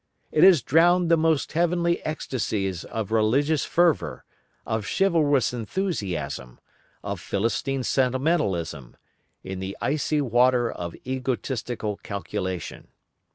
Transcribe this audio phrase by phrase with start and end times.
[0.31, 4.25] It has drowned the most heavenly ecstasies of religious fervour,
[4.65, 6.59] of chivalrous enthusiasm,
[7.03, 8.97] of philistine sentimentalism,
[9.43, 12.87] in the icy water of egotistical calculation.